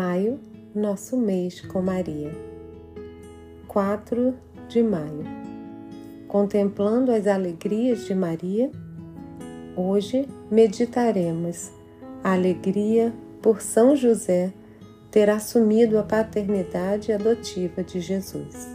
[0.00, 0.40] Maio,
[0.74, 2.32] nosso mês com Maria.
[3.68, 4.34] 4
[4.66, 5.24] de maio.
[6.26, 8.70] Contemplando as alegrias de Maria,
[9.76, 11.70] hoje meditaremos
[12.24, 14.54] a alegria por São José
[15.10, 18.68] ter assumido a paternidade adotiva de Jesus.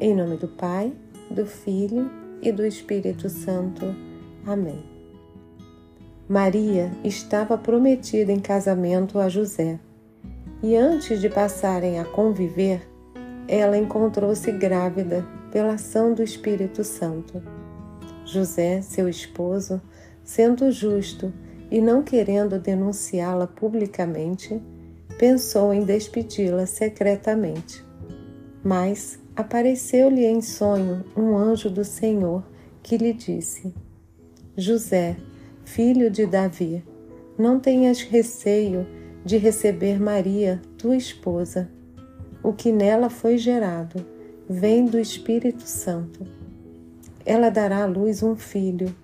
[0.00, 0.94] Em nome do Pai,
[1.30, 2.10] do Filho
[2.40, 3.84] e do Espírito Santo.
[4.46, 4.82] Amém.
[6.26, 9.78] Maria estava prometida em casamento a José
[10.62, 12.88] e antes de passarem a conviver,
[13.48, 17.42] ela encontrou-se grávida pela ação do Espírito Santo.
[18.24, 19.80] José, seu esposo,
[20.24, 21.32] sendo justo
[21.70, 24.60] e não querendo denunciá-la publicamente,
[25.18, 27.84] pensou em despedi-la secretamente.
[28.64, 32.42] Mas apareceu-lhe em sonho um anjo do Senhor
[32.82, 33.72] que lhe disse:
[34.56, 35.16] José,
[35.64, 36.84] filho de Davi,
[37.38, 38.86] não tenhas receio
[39.26, 41.68] de receber Maria, tua esposa.
[42.44, 44.06] O que nela foi gerado
[44.48, 46.24] vem do Espírito Santo.
[47.24, 48.94] Ela dará à luz um filho,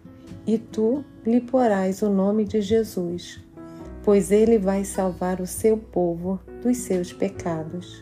[0.47, 3.43] e tu lhe porás o nome de Jesus,
[4.05, 8.01] pois ele vai salvar o seu povo dos seus pecados.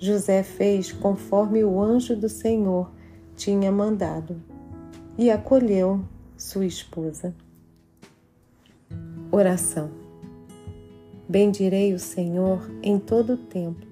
[0.00, 2.90] José fez conforme o anjo do Senhor
[3.36, 4.42] tinha mandado
[5.16, 6.04] e acolheu
[6.36, 7.32] sua esposa.
[9.30, 10.03] Oração
[11.28, 13.86] Bendirei o Senhor em todo o tempo,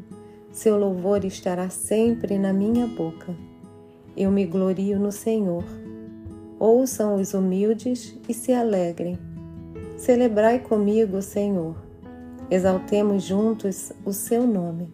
[0.52, 3.34] seu louvor estará sempre na minha boca.
[4.14, 5.64] Eu me glorio no Senhor.
[6.58, 9.18] Ouçam os humildes e se alegrem.
[9.96, 11.74] Celebrai comigo o Senhor.
[12.50, 14.92] Exaltemos juntos o seu nome.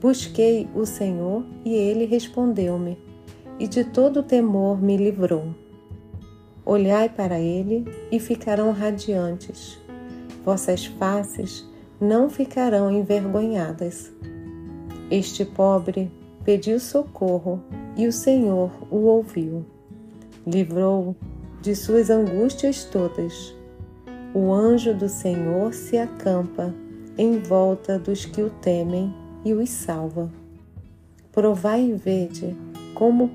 [0.00, 2.98] Busquei o Senhor e ele respondeu-me,
[3.58, 5.54] e de todo temor me livrou.
[6.64, 9.85] Olhai para ele e ficarão radiantes
[10.46, 11.68] vossas faces
[12.00, 14.12] não ficarão envergonhadas.
[15.10, 16.08] Este pobre
[16.44, 17.60] pediu socorro
[17.96, 19.66] e o Senhor o ouviu.
[20.46, 21.16] Livrou
[21.60, 23.52] de suas angústias todas.
[24.32, 26.72] O anjo do Senhor se acampa
[27.18, 29.12] em volta dos que o temem
[29.44, 30.30] e os salva.
[31.32, 32.56] Provai e vede
[32.94, 33.32] como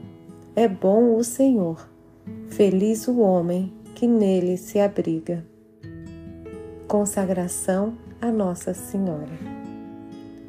[0.55, 1.89] é bom o Senhor.
[2.47, 5.50] Feliz o homem que nele se abriga.
[6.91, 9.31] Consagração a Nossa Senhora.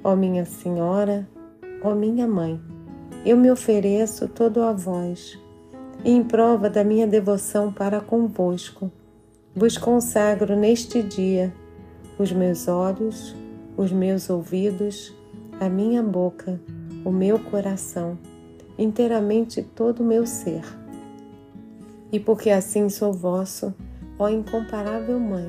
[0.02, 1.24] Ó minha Senhora,
[1.80, 2.60] ó minha Mãe,
[3.24, 5.38] eu me ofereço todo a vós,
[6.04, 8.90] e em prova da minha devoção para convosco,
[9.54, 11.54] vos consagro neste dia
[12.18, 13.36] os meus olhos,
[13.76, 15.14] os meus ouvidos,
[15.60, 16.60] a minha boca,
[17.04, 18.18] o meu coração,
[18.76, 20.64] inteiramente todo o meu ser.
[22.10, 23.72] E porque assim sou vosso,
[24.18, 25.48] ó incomparável Mãe,